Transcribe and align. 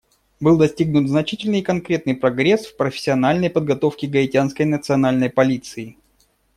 Был 0.39 0.57
достигнут 0.57 1.07
значительный 1.09 1.59
и 1.59 1.61
конкретный 1.61 2.15
прогресс 2.15 2.65
в 2.65 2.75
профессиональной 2.75 3.51
подготовке 3.51 4.07
Гаитянской 4.07 4.65
национальной 4.65 5.29
полиции. 5.29 5.95